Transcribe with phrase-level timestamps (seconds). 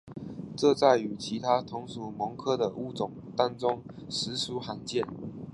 [0.57, 5.05] 这在其他同属蠓科的物种当中实属罕见。